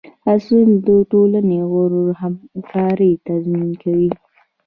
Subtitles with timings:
[0.33, 4.09] اصول د ټولنې د غړو همکارۍ تضمین کوي.